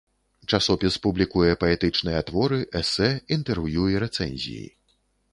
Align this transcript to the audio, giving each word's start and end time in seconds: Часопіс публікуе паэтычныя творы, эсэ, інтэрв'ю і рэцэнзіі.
Часопіс 0.57 0.95
публікуе 1.03 1.51
паэтычныя 1.63 2.21
творы, 2.29 2.57
эсэ, 2.79 3.09
інтэрв'ю 3.35 3.83
і 3.93 3.99
рэцэнзіі. 4.05 4.65